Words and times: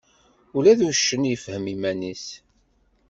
Ula 0.57 0.73
d 0.79 0.81
uccen 0.89 1.23
ifhem 1.33 1.65
iman-is. 1.73 2.25